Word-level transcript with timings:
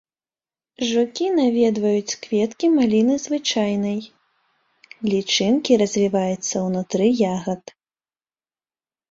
Жукі 0.91 1.25
наведваюць 1.39 2.17
кветкі 2.23 2.67
маліны 2.77 3.15
звычайнай, 3.25 3.99
лічынкі 5.13 5.79
развіваюцца 5.83 6.55
ўнутры 6.67 7.05
ягад. 7.33 7.63